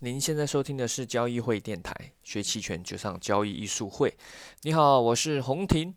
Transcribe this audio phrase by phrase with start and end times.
[0.00, 4.16] 您现在收听的是交易会电台，学期权就上交易艺术会。
[4.62, 5.92] 你好，我是洪婷。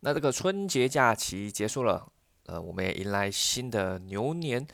[0.00, 2.10] 那这个春节假期结束了，
[2.46, 4.66] 呃，我们也迎来新的牛年。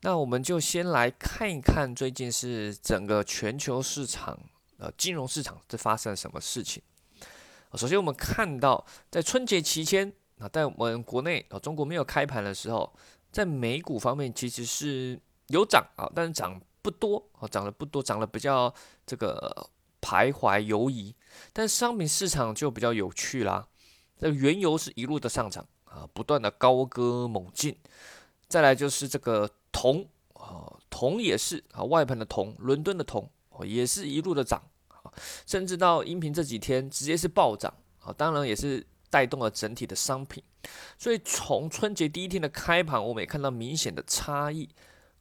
[0.00, 4.36] 那我们就先来看一看最近是整个全球市场，
[4.78, 6.82] 呃，金融市场这发生了什么事情。
[7.74, 12.92] 首先，我们看到在春节期间啊，在我们国内啊，中国没有开盘的时候，
[13.30, 16.60] 在美股方面其实是有涨啊，但是涨。
[16.82, 18.72] 不多哦，涨得不多，涨得比较
[19.06, 19.70] 这个
[20.00, 21.14] 徘徊犹疑。
[21.52, 23.66] 但商品市场就比较有趣啦。
[24.18, 27.76] 这原油是一路的上涨啊，不断的高歌猛进。
[28.48, 33.28] 再来就是这个铜啊，铜也是啊，外盘的铜，伦敦的铜，
[33.64, 35.10] 也是一路的涨啊，
[35.46, 40.42] 甚至到音频这几天直接是暴涨啊，当然也是带动了整体的商品。
[40.98, 44.68] 所以从春节第一天的开盘，我们也看到明显的差异。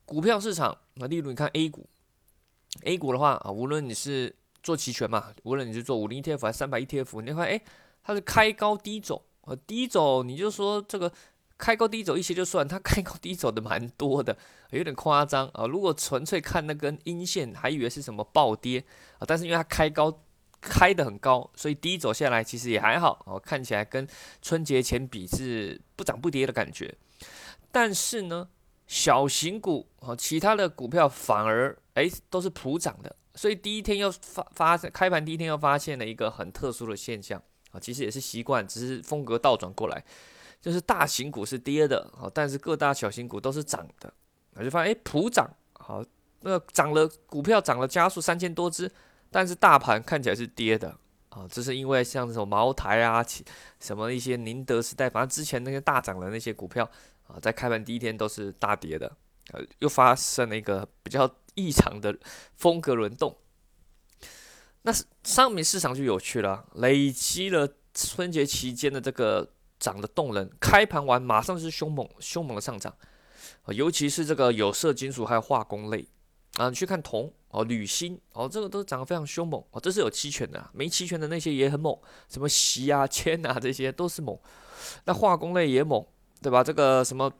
[0.05, 1.87] 股票市场，那例如你看 A 股
[2.83, 7.61] ，A 股的话啊，无论你是做期权嘛，无论你是做五零 ETF 还是三百 ETF，你看哎，
[8.03, 11.11] 它是开高低走，啊低走你就说这个
[11.57, 14.37] 开高低走一些就算，它开高低走的蛮多的，
[14.71, 15.65] 有点夸张啊。
[15.65, 18.83] 如果纯粹看那根阴线，还以为是什么暴跌
[19.19, 20.21] 啊，但是因为它开高
[20.59, 24.05] 开的很高，所以低走下来其实也还好哦，看起来跟
[24.41, 26.93] 春节前比是不涨不跌的感觉，
[27.71, 28.49] 但是呢。
[28.91, 40.03] 小型股啊，其他的股票反而哎都是普涨的，所以第一天又发发开盘第一天又发现了一个很特殊的现象啊，其实也是习惯，只是风格倒转过来，
[40.59, 44.13] 就是大型股是跌的啊，但是各大小型股都是涨的，
[44.55, 46.03] 我就发现哎普涨好，
[46.41, 48.91] 那涨了股票涨了加速三千多只，
[49.29, 50.93] 但是大盘看起来是跌的。
[51.29, 53.25] 啊，这是因为像这种茅台啊，
[53.79, 56.85] 什么一些宁德时代，反正之前那些大涨的那些股票。
[57.31, 59.15] 啊，在开盘第一天都是大跌的，
[59.53, 62.17] 呃，又发生了一个比较异常的
[62.55, 63.37] 风格轮动。
[64.81, 64.91] 那
[65.23, 72.93] 商品市场就有趣了，累积了春节期间的这个涨的动能，开盘完马上是凶猛凶猛的上涨，
[73.67, 76.07] 尤其是这个有色金属还有化工类
[76.57, 81.95] 啊，你去看铜哦、铝锌哦，这个都涨得非常凶猛哦，这是有期权的，没期权的那些也很猛，
[82.27, 84.37] 什么锡啊、铅啊这些都是猛，
[85.05, 86.05] 那化工类也猛。
[86.41, 86.63] 对吧？
[86.63, 87.31] 这个什么，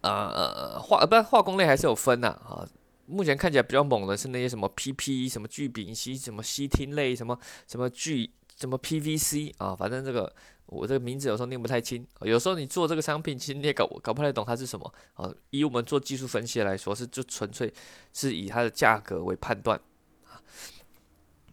[0.00, 2.66] 呃，化呃不化工类还是有分的啊。
[3.06, 9.74] 目前看起来比较猛的是那些什么 PP、什么聚丙烯、什么烯烃类、什么什么聚、什么 PVC 啊。
[9.74, 10.32] 反正这个
[10.66, 15.28] 我这个名字有时候念不太清，有时候你做这个商品，其实你也搞搞不太懂它是什么啊。
[15.50, 17.72] 以我们做技术分析来说，是就纯粹
[18.14, 19.78] 是以它的价格为判断
[20.26, 20.40] 啊。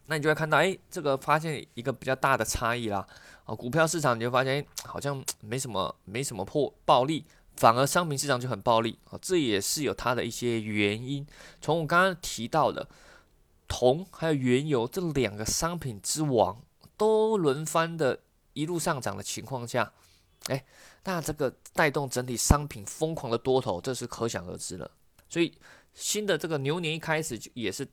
[0.06, 3.06] 那你就会看到，哎，这个发现一个比较大的差异啦。
[3.47, 7.25] 哦，股票市场你就发现，好像没什么没什么破暴利，
[7.56, 11.25] 反而商品市场就很暴利啊，这也是有它的一些原因。
[11.62, 12.88] 从我刚刚提到的
[13.68, 16.62] 铜还有原油这两个商品之王
[16.97, 18.19] 都轮番的
[18.52, 19.94] 一路上涨的情况下，
[20.47, 20.66] 哎，
[21.06, 24.91] 那这个带动整体商品疯狂的多头，这是可想而知了。
[25.29, 25.58] 所以
[25.94, 27.88] 新的这个牛年一开始就也是。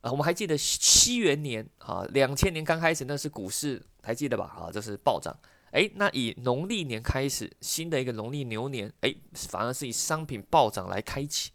[0.00, 4.44] 啊，我们还记得七元年啊，两千年刚开始那是股市，还记得吧？
[4.44, 5.36] 啊，这是暴涨。
[5.70, 11.50] 哎，那以农历年开始，新的一个农历牛年，哎，反而是以商品暴涨来开启。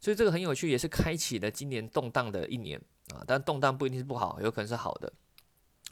[0.00, 2.80] 所以这个很有趣，也是开启了今年动荡的一年
[3.14, 3.22] 啊。
[3.26, 5.12] 但动荡不一定是不好，有可能是好的。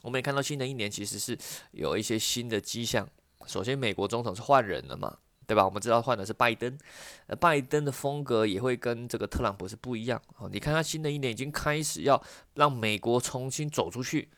[0.02, 1.36] 我们也看到新的一年其实是
[1.72, 3.08] 有一些新的迹象。
[3.46, 5.18] 首先，美国总统是换人了嘛？
[5.50, 5.64] 对吧？
[5.64, 6.78] 我们知道换的是拜登，
[7.26, 10.48] 呃，拜登的风格也会跟这个特朗普是不一样哦。
[10.52, 12.22] 你看他新的一年已经开始要
[12.54, 14.28] 让美国重新走出去，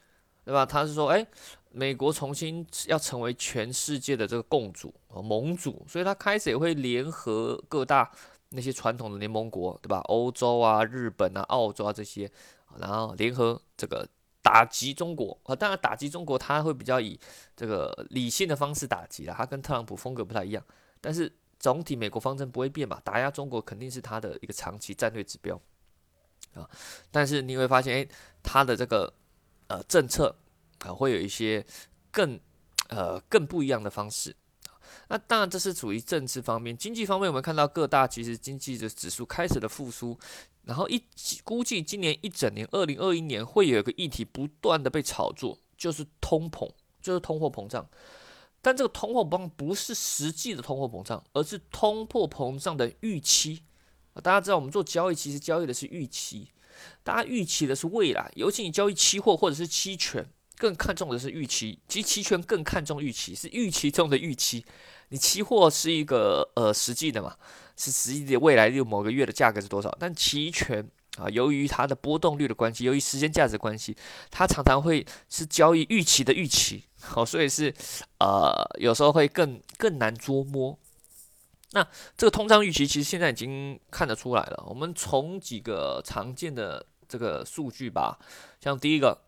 [0.43, 0.65] 对吧？
[0.65, 1.27] 他是说，哎，
[1.71, 8.11] 美国重新要成为全世界的这个共主盟主，所以他开始也会联合各大
[8.49, 9.99] 那些传统的联盟国，对吧？
[10.07, 12.31] 欧洲啊、日本啊、澳洲啊这些，
[12.79, 14.09] 然后联合这个
[14.41, 15.55] 打击中国啊。
[15.55, 17.21] 当然，打击中国他会比较以
[17.55, 20.65] 这个理性的方式打击了，他跟特朗普风格不太一样。
[21.03, 25.61] 但是总体美国方针不会变嘛，打压中国肯定是他的一个长期战略指标
[26.55, 26.67] 啊。
[27.11, 28.09] 但是你会发现，诶，
[28.43, 29.13] 他的这个
[29.67, 30.35] 呃政策
[30.79, 31.63] 啊，会有一些
[32.11, 32.41] 更
[32.89, 34.35] 呃更不一样的方式。
[35.09, 40.19] 那当然这是属于政治方面，经济方面我们看到各大其实经济的指数开始了复苏，
[40.65, 41.03] 然后一
[41.45, 46.71] 估计今年一整年，二零二一年会有一个议题不断的被炒作，就是通膨，
[47.01, 47.89] 就是通货膨胀。
[48.63, 53.61] 但这个通货膨胀不是实际的通货膨胀，而是通货膨胀的预期！
[54.23, 56.49] 大家知道，我们做交易其实交易的是预期，
[57.03, 58.31] 大家预期的是未来。
[58.37, 60.25] 尤其你交易期货或者是期权，
[60.57, 61.81] 更看重的是预期。
[61.89, 64.65] 其实期权更看重预期，是预期中的预期。
[65.09, 67.37] 你期货是一个呃实际的嘛，
[67.77, 69.95] 是实际的未来就某个月的价格是多少？
[69.99, 70.89] 但期权
[71.19, 73.97] 啊，由于它的波动率的关系，由于时间价值关系，
[74.31, 77.75] 它常常会是交易预期的预期，好，所以是
[78.19, 80.79] 呃有时候会更更难捉摸。
[81.73, 81.87] 那
[82.17, 84.65] 这个通胀预期其实现在已经看得出来了。
[84.67, 88.19] 我们从几个常见的这个数据吧，
[88.61, 89.19] 像第一个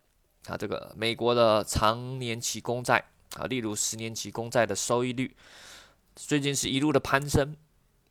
[0.47, 3.03] 啊，这个美国的长年期公债
[3.35, 5.35] 啊，例如十年期公债的收益率，
[6.15, 7.55] 最近是一路的攀升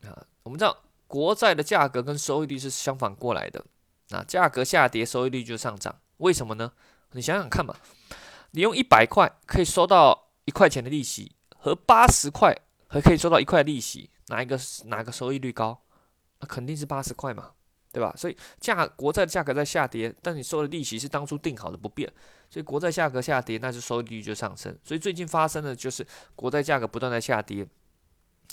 [0.03, 0.25] 啊。
[0.43, 3.63] 我们知道国债的价格跟收益率是相反过来的，
[4.09, 6.71] 那价格下跌，收益率就上涨，为什么呢？
[7.11, 7.75] 你想想看嘛，
[8.51, 12.55] 你用一百块可以收到一块钱的利息，和八十块
[12.87, 14.09] 还可以收到一块利息。
[14.27, 15.83] 哪一个哪个收益率高？
[16.39, 17.51] 那肯定是八十块嘛，
[17.91, 18.13] 对吧？
[18.17, 22.11] 所以价国债价格在下跌，但你收的利息是当初定好的不变，
[22.49, 24.75] 所以国债价格下跌，那就收益率就上升。
[24.83, 26.05] 所以最近发生的就是
[26.35, 27.65] 国债价格不断在下跌，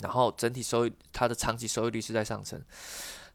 [0.01, 2.61] 然后整体收益它的长期收益率是在上升。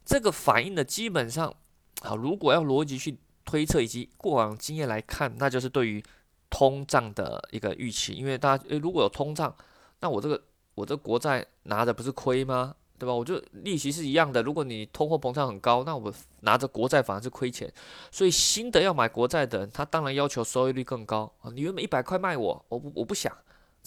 [0.05, 1.55] 这个反映的基本上
[2.03, 6.03] 啊，如果要逻辑去推测以及过往经验来看，那就是对于
[6.51, 8.13] 通胀的一个预期。
[8.13, 9.55] 因为大家，如果有通胀，
[10.01, 10.43] 那我这个。
[10.75, 12.73] 我这国债拿的不是亏吗？
[13.01, 13.13] 对吧？
[13.13, 14.41] 我就利息是一样的。
[14.45, 17.69] 如果你通货膨胀很高，那我拿着国债反而是亏钱。
[18.13, 21.51] 所以新的要买国债的人，他当然要求收益率更高啊！
[21.53, 23.37] 你原本一百块卖我，我不我不想，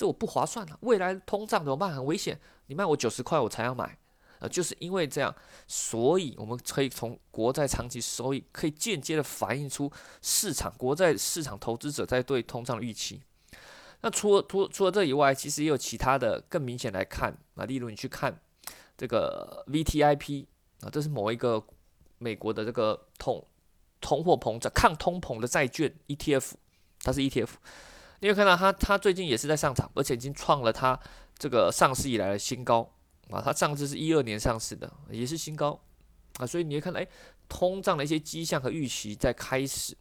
[0.02, 0.76] 这我不划算了。
[0.82, 1.94] 未来通胀怎么办？
[1.94, 2.40] 很危险。
[2.66, 3.96] 你卖我九十块，我才要买。
[4.40, 5.32] 呃，就是因为这样，
[5.68, 9.92] 所以我们可以从国债长期收益，可以间接的反映出
[10.24, 13.22] 市场国债市场投资者在对通胀的预期。
[14.02, 18.36] 那除了除除了这以外，其实也有其他的更明显来看啊，例如你去看
[18.98, 20.48] 这个 VTIP
[20.80, 21.64] 啊，这是某一个
[22.18, 23.46] 美国的这个通
[24.00, 26.54] 通货膨胀抗通膨的债券 ETF，
[27.04, 27.50] 它是 ETF，
[28.22, 30.98] 你会看到它它最近也是在上涨，而且已经创了它
[31.38, 32.90] 这个上市以来的新高
[33.30, 35.78] 啊，它上次是一二年上市的，也是新高
[36.38, 37.08] 啊，所以你会看到哎，
[37.50, 39.98] 通胀的一些迹象和预期在开始，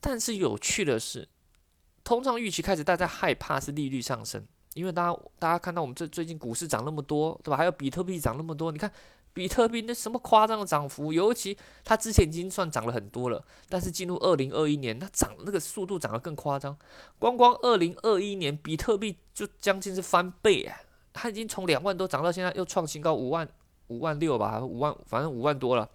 [0.00, 1.28] 但是有趣的是。
[2.02, 7.56] 通胀预期开始，大家害怕是利率上升，因为大家大家看到我们这最近股市涨那么多，对吧？
[7.56, 8.92] 还有比特币涨那么多，你看
[9.34, 16.74] 比特币那什么夸张的涨幅，尤其它之前已经算涨了很多了，但是进入二零二一年，它涨那个速度涨得更夸张。
[17.18, 20.80] 光光二零二一年，比特币就将近是翻倍啊！
[21.12, 23.46] 它已经从两万多涨到现在又创新高五万
[23.88, 25.86] 五万六吧，五万反正五万多了，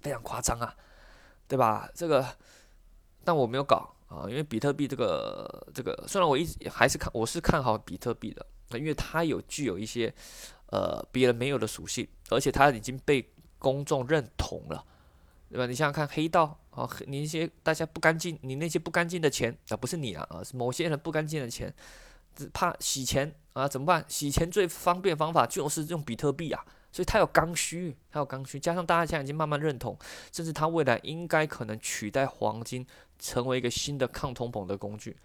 [0.00, 0.74] 非常夸张啊，
[1.46, 1.88] 对吧？
[1.94, 2.26] 这个
[3.22, 3.90] 但我没有搞。
[4.06, 8.46] 啊，因为比特币这个这个，虽然我一直还是看，我是看好比特币的，
[8.78, 10.14] 因为它有具有一些
[10.74, 13.24] 呃别人没有的属性，而且它已经被
[13.60, 14.84] 公众认同了，
[15.48, 15.66] 对吧？
[15.66, 21.72] 你想想看，黑道啊，你那些大家不干净，你那些不干净的钱啊，不是你啊，啊，是某些人不干净的钱，
[22.34, 24.04] 只怕洗钱啊，怎么办？
[24.08, 26.64] 洗钱最方便方法就是用比特币啊。
[26.90, 29.98] 所以它有刚需，它有刚需，加上大家现在已经慢慢认同，
[30.30, 32.86] 甚至它未来应该可能取代黄金，
[33.18, 35.16] 成为一个新的抗通膨的工具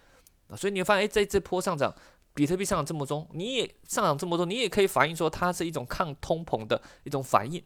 [0.48, 0.56] 啊。
[0.56, 1.94] 所以你会发现，哎，在这波上涨，
[2.34, 7.64] 比特币上涨这么多，你也上涨这么多，你也可以反映说它是一种抗通膨的一种反应。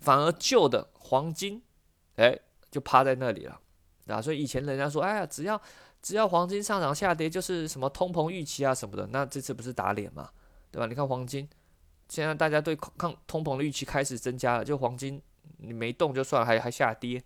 [0.00, 1.62] 反而旧的黄金，
[2.16, 2.38] 哎，
[2.70, 3.60] 就趴在那里了，
[4.06, 4.20] 啊。
[4.20, 5.60] 所以以前人家说，哎呀，只要
[6.00, 10.30] 只要黄金上涨下跌，就是什么通膨预期啊什么的，那这次不是打脸嘛，
[10.70, 10.86] 对吧？
[10.86, 11.48] 你看黄金。
[12.08, 15.22] 现在大家对抗通膨的预期开始增加了，就黄金
[15.58, 17.22] 你没动就算了，还还下跌，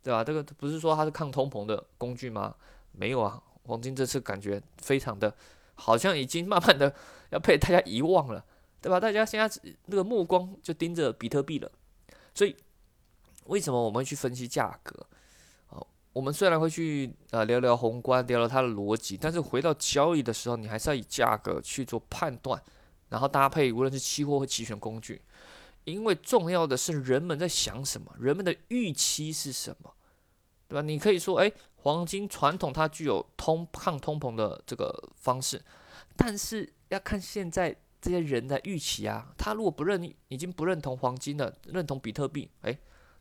[0.00, 0.22] 对吧？
[0.22, 2.54] 这个不是说它是抗通膨的工具吗？
[2.92, 5.34] 没有啊，黄金这次感觉非常的，
[5.78, 6.94] 好像已经慢慢的
[7.30, 8.44] 要被大家遗忘了，
[8.82, 9.00] 对吧？
[9.00, 11.70] 大家现在那个目光就盯着比特币了，
[12.34, 12.54] 所以
[13.46, 15.06] 为什么我们去分析价格？
[15.66, 22.62] 好，我们虽然会去呃聊聊宏观，聊聊它的逻辑，但是回到交易的时候，你还是要以价格去做判断。
[23.10, 25.22] 然后搭配无论是期货或期权工具，
[25.84, 29.94] 因为重要的是人们在想什么，人们的预期是什么，
[30.68, 30.82] 对吧？
[30.82, 35.64] 你可以说，哎，黄金传统它具有通抗通膨的这个方式，
[36.14, 39.32] 但是要看现在这些人的预期啊。
[39.38, 42.78] 他如果不认，已经不认同黄金了，认同比特币，哎，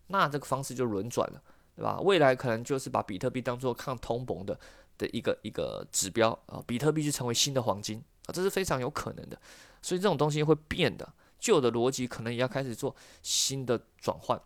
[0.07, 1.41] 那这个方式就轮转了，
[1.75, 1.97] 对吧？
[2.01, 4.59] 未来可能就是把比特币当做抗通膨的
[4.97, 9.39] 的一个一个指标啊，比特币就成为新的黄金啊，这是非常有可能的。
[9.81, 14.37] 所以这种东西会变的，旧的逻辑可能也要开始做新的转换，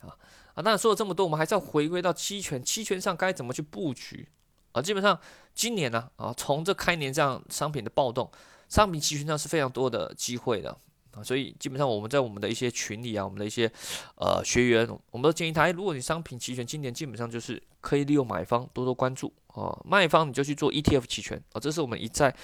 [0.00, 0.16] 啊
[0.60, 0.62] 啊！
[0.62, 4.28] 当然说了这么多，我们还是要回归到期权，期权上该怎么去布局
[4.72, 4.82] 啊？
[4.82, 5.18] 基本上
[5.54, 8.30] 今年呢，啊，从这开年这样商品的暴动，
[8.68, 10.76] 商品期权上是非常多的机会的
[11.12, 13.70] 啊，所以基本上我们在我们的一些群里啊，我们的一些
[14.16, 22.34] 呃学员，我们都建议他，如果你商品期权今年基本上就是可以利用买方多多关注啊，卖方你就去做 ETF 期权啊，这是我们一再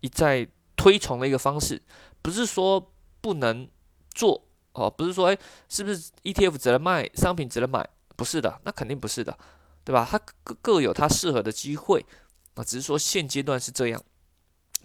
[0.00, 0.48] 一再。
[0.78, 1.80] 推崇的一个方式，
[2.20, 2.92] 不是说
[3.22, 3.66] 不能
[4.10, 4.45] 做
[4.76, 7.88] 哦，不是说诶，是不是 ETF 只能卖商品只能买？
[8.14, 9.36] 不是的，那肯定不是的，
[9.84, 10.06] 对吧？
[10.10, 12.04] 它各各有它适合的机会
[12.54, 14.02] 啊，只是说现阶段是这样，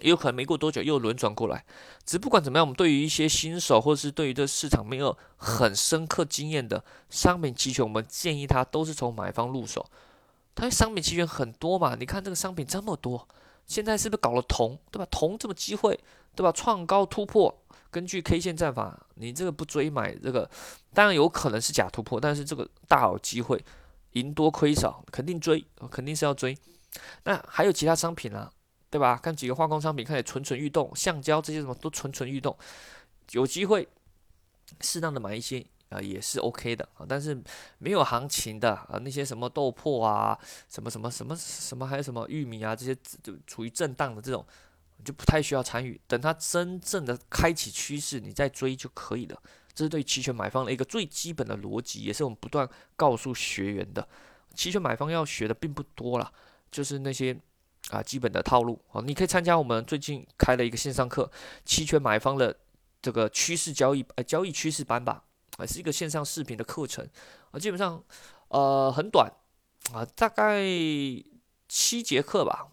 [0.01, 1.63] 也有可能没过多久又轮转过来。
[2.05, 9.85] 只不管怎么样，我们对于一些新手或者是对于这市场没有很深刻经验的商品期权，我们建议他都是从买方入手。
[10.53, 13.25] 它商品期权很多嘛，你看这个商品这么多，
[13.65, 15.07] 现在是不是搞了铜，对吧？
[15.09, 15.97] 铜这么机会，
[16.35, 16.51] 对吧？
[16.51, 17.60] 创高突破。
[17.91, 20.49] 根据 K 线战法，你这个不追买这个，
[20.93, 23.61] 当然有可能是假突破，但是这个大好机会，
[24.13, 26.57] 赢多亏少，肯定追，肯定是要追。
[27.25, 28.49] 那还有其他商品啊，
[28.89, 29.19] 对吧？
[29.21, 32.57] 看几个化工商品，看始蠢蠢欲动，橡胶这些什么都蠢蠢欲动，
[33.31, 33.85] 有机会
[34.79, 37.05] 适当的买一些啊，也是 OK 的啊。
[37.07, 37.37] 但是
[37.77, 44.45] 没有行情的啊，那些什么豆粕啊，什么什么什么什么，还有什么玉米啊，这些就处于震荡的这种。
[45.03, 49.41] 就不太需要参与，等它真正的开启趋势，你再追就可以了。
[49.73, 54.07] 这是对期权买方的一个最基本的逻辑，也是我们不断告诉学员的。
[54.53, 56.31] 期权买方要学的并不多了，
[56.69, 57.35] 就是那些
[57.89, 59.01] 啊基本的套路啊。
[59.05, 61.31] 你可以参加我们最近开了一个线上课，
[61.63, 62.55] 期权买方的
[63.01, 65.23] 这个趋势交易呃交易趋势班吧，
[65.57, 67.07] 啊是一个线上视频的课程
[67.51, 68.03] 啊，基本上
[68.49, 69.31] 呃很短
[69.93, 70.61] 啊，大概
[71.69, 72.67] 七节课吧。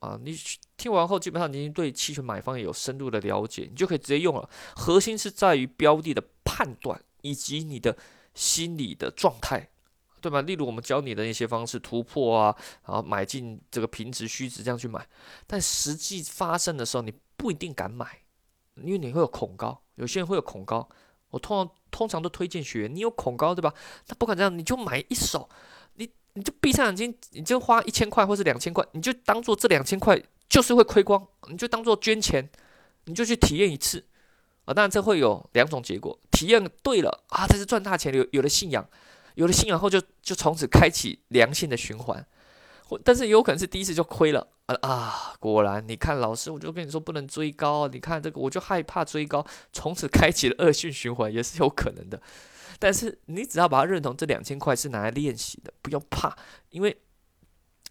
[0.00, 0.36] 啊，你
[0.76, 4.48] 听完后，基本上你已经对期权买方也有深入的了解，你就可以直接用了。
[4.74, 7.96] 核心是在于标的的判断以及你的
[8.34, 9.70] 心理的状态，
[10.20, 10.40] 对吧？
[10.42, 15.06] 例如我们教你的那些方式，突破啊，然后买进这个平值虚值这样去买，
[15.46, 18.22] 但实际发生的时候，你不一定敢买，
[18.76, 20.88] 因为你会有恐高，有些人会有恐高。
[21.30, 23.72] 我通常通常都推荐学员，你有恐高对吧？
[24.08, 25.48] 那不管这样，你就买一手。
[26.34, 32.48] 你就闭上眼睛，你就花一千块或是两千块，你就当做这两千块就是会亏光，你就当做捐钱，
[33.04, 34.04] 你就去体验一次
[34.64, 34.74] 啊！
[34.74, 38.84] 当然这会有两种结果，体验对了啊，这是赚大钱，有有了信仰，
[39.36, 42.26] 有了信仰后就就从此开启良性的循环，
[42.84, 45.34] 或但是有可能是第一次就亏了啊啊！
[45.38, 52.20] 果然你看老师，我就跟你说不能追高，你看这个我就害怕追高，从此开启了恶性循环也是有可能的。
[52.84, 56.36] 但是你只要把它认同，这两千块是拿来练习的，不要怕，
[56.68, 56.94] 因为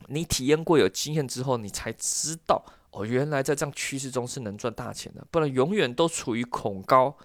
[0.10, 5.26] 你体验过有经验之后，你才知道哦，原来在这样趋势中是能赚大钱的。
[5.32, 7.18] 不然永远都处于恐高，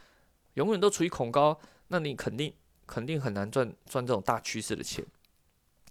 [0.54, 2.54] 永远都处于恐高，那你肯定
[2.86, 5.04] 肯定很难赚赚这种大趋势的钱。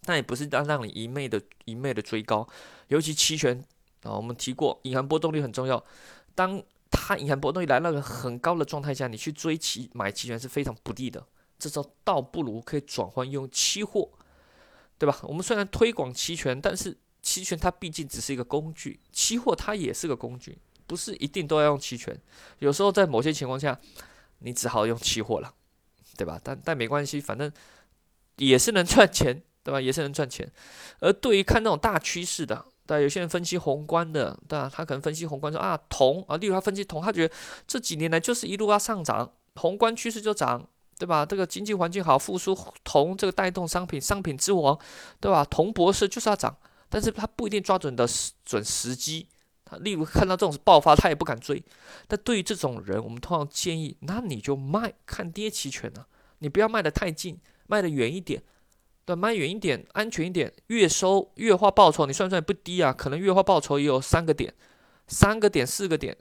[0.01, 2.49] 但也不是让让你一昧的一昧的追高，
[2.87, 3.63] 尤其期权
[4.01, 5.85] 啊，我们提过隐含波动率很重要。
[6.33, 11.23] 当它隐含波动率来到个很高的状态下，你去追期买期权是非常不利的。
[11.59, 14.09] 这时候倒不如可以转换用期货，
[14.97, 15.19] 对吧？
[15.23, 22.15] 我们虽然推广期权，但是期权它毕竟只是一个工具，期货它也是个工具，不是一定都要用期权。
[22.59, 23.79] 有时候在某些情况下，
[24.39, 25.53] 你只好用期货了，
[26.15, 26.39] 对吧？
[26.43, 27.51] 但但没关系，反正
[28.37, 29.81] 也是能赚钱，对吧？
[29.81, 30.49] 也是能赚钱。
[30.99, 34.71] 而对于看那种大趋势的，对有些人分析宏观的，对吧？
[34.71, 37.33] 他可能分析宏观说啊，铜啊，例如他分析铜，他觉得
[37.65, 40.69] 这几年来就是一路要上涨，宏观趋势就涨。
[40.97, 41.25] 对吧？
[41.25, 44.77] 这个经济环境好，复苏铜这个带动商品，商品之王，
[45.19, 45.45] 对吧？
[45.45, 46.57] 铜博士就是要涨，
[46.89, 48.07] 但是他不一定抓准的
[48.43, 49.27] 准时机。
[49.63, 51.61] 他例如看到这种爆发，他也不敢追。
[52.07, 56.05] 但对于这种人，我们通常建议，那你就卖，看跌期权呢。
[56.39, 58.41] 你不要卖得太近，卖得远一点，
[59.05, 60.53] 对，卖远一点，安全一点。
[60.67, 64.53] 月收月化报酬，你算算也不低啊，可能月化报酬也有三个点，
[65.07, 66.17] 三个点四个点，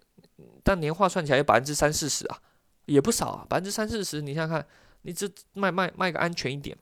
[0.64, 2.40] 但年化算起来有百分之三四十啊。
[2.86, 4.66] 也不少啊，百分之三四十，你想想看，
[5.02, 6.76] 你这卖卖卖个安全一点，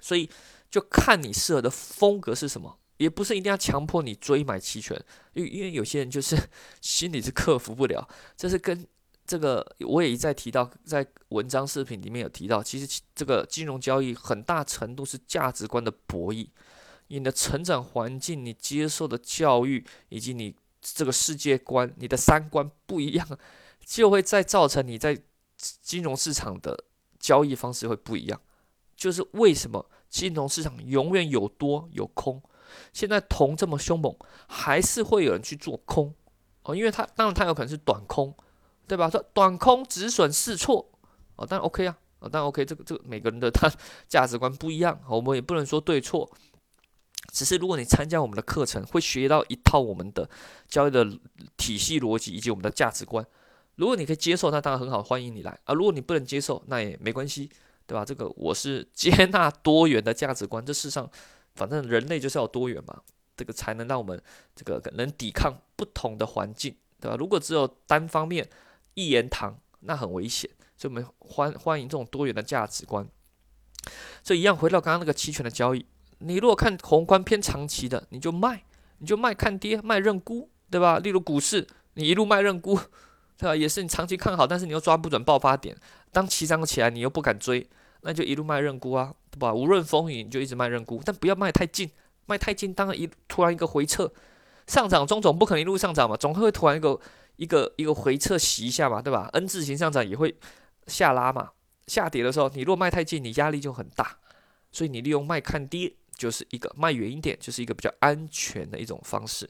[0.00, 0.30] 所以
[0.70, 5.02] 就看你适合的风格是什么，也不是一定要强迫你追买期权，
[5.32, 6.36] 因因为有些人就是
[6.80, 8.86] 心里是克服不了，这是跟
[9.26, 16.46] 这个我也一再提到，在文章视频里面有提到，其实这个金融交易很大程度是价值观的博弈，
[17.08, 23.26] 你的成长环境、你接受的教育以及你这个世界观、你的三观不一样。
[23.86, 25.20] 就会再造成你在
[25.56, 26.84] 金融市场的
[27.18, 28.40] 交易方式会不一样，
[28.96, 32.42] 就是为什么金融市场永远有多有空？
[32.92, 34.16] 现在铜这么凶猛，
[34.48, 36.12] 还是会有人去做空
[36.62, 38.34] 哦，因为它当然它有可能是短空，
[38.88, 39.08] 对吧？
[39.08, 40.90] 说短空止损试错
[41.36, 43.70] 哦，但 OK 啊，啊，但 OK，这个这个每个人的他
[44.08, 46.28] 价值观不一样，我们也不能说对错，
[47.32, 50.28] 只是如果你参加我们的课程，会学到一套我们的
[50.66, 51.06] 交易的
[51.56, 53.24] 体系逻辑以及我们的价值观。
[53.76, 55.74] 如果你可以接受，那当然很好，欢迎你来啊！
[55.74, 57.50] 如果你不能接受，那也没关系，
[57.86, 58.04] 对吧？
[58.04, 61.10] 这个我是接纳多元的价值观，这世上
[61.54, 63.00] 反正人类就是要多元嘛，
[63.36, 64.20] 这个才能让我们
[64.54, 67.16] 这个能抵抗不同的环境，对吧？
[67.16, 68.48] 如果只有单方面
[68.94, 73.06] 一言堂，那很危险，所以我们欢欢迎这种多元的价值观。
[74.22, 75.84] 这一样回到刚刚那个期权的交易，
[76.18, 78.64] 你如果看宏观偏长期的，你就卖，
[78.98, 80.98] 你就卖看跌，卖认沽，对吧？
[81.00, 82.78] 例如股市，你一路卖认沽，
[83.44, 83.54] 对吧？
[83.54, 85.76] 也是你长期看好，但是你又抓不准爆发点，
[86.10, 87.68] 当起涨起来，你又不敢追，
[88.00, 89.52] 那就一路卖认沽啊，对吧？
[89.52, 91.90] 无论风雨，你就一直卖认沽，但不要卖太近，
[92.24, 94.10] 卖太近，当然一突然一个回撤，
[94.66, 96.98] 上涨中总不可能一路上涨嘛，总会突然一个
[97.36, 100.34] 一个一个回撤洗一下嘛，对吧？N 字形上涨也会
[100.86, 101.50] 下拉嘛。
[101.86, 104.16] 下跌的时候，你若卖太近，你压力就很大，
[104.72, 109.46] 所以你利用卖看跌，就是一个卖远一点，就是一个比较安全的一种方式。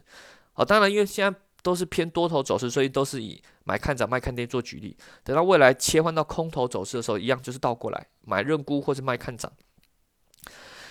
[0.53, 4.95] 好，当然，因为现在都是偏多头走势，所以都是以买看涨、卖看跌做举例。
[5.25, 9.51] 等到未来切换到空头走势的时候，一样就是倒过来买认沽或者卖看涨。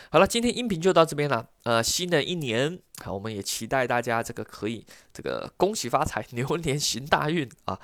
[0.09, 1.47] 好了，今天音频就到这边了。
[1.63, 7.79] 呃，新的一年，好，我们也期待大家这个可以这个恭喜发财，牛年行大运啊。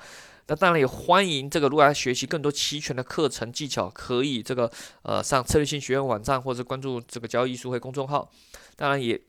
[0.48, 4.68] 那当然也欢迎这个，如果要学习更多期权的课程技巧，可以这个
[5.02, 8.28] 呃上策略性学院网站或者关注这个交易艺术会公众号。
[8.74, 9.20] 当然也，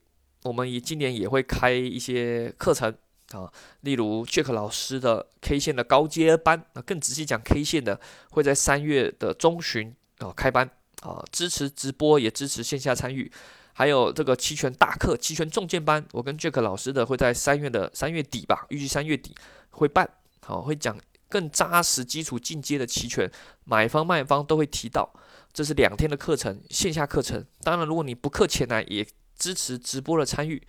[0.43, 2.91] 我们也今年也会开一些课程
[3.33, 7.99] 啊，例如 Jack 老师的 K 线的高阶班，那更仔细讲 K 线的，
[8.31, 10.69] 会在三月的中旬啊开班
[11.01, 13.31] 啊，支持直播也支持线下参与。
[13.73, 19.33] 还有这个期权大课、期权重建班，我跟 Jack 老师的会在三月的三月底吧，预计三月底
[19.69, 20.09] 会办，
[20.41, 20.97] 好会讲。
[21.29, 23.31] 更扎实基础进阶的期权，
[23.63, 25.09] 买方卖方都会提到，
[25.53, 27.45] 这是两天的课程，线下课程。
[27.63, 29.07] 当然，如果你不课前来，也
[29.37, 30.61] 支持直播的参与。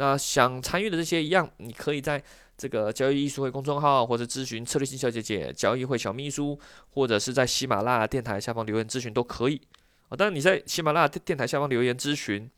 [0.00, 2.22] 那想参与的这些一样，你可以在
[2.56, 6.58] 这个交易艺术会公众号，或者咨询策略性小姐姐交易会小秘书，
[6.94, 9.60] 或者是在喜马拉雅电台下方留言咨询都可以。
[10.08, 12.50] 啊，当然你在喜马拉雅电台下方留言咨询，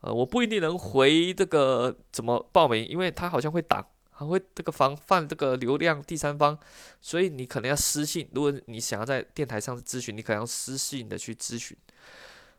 [0.00, 3.86] 呃，我不一定能回这个怎么报名，因为它好像会挡。
[4.18, 6.58] 还会这个防范这个流量第三方，
[7.00, 7.28] 所以。
[7.28, 8.28] 你可能要私信。
[8.34, 11.76] 如果你想要在电台上咨询，你可能要私信的去咨询。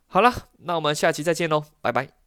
[0.06, 2.19] 好了，那我们下期再见喽，拜拜。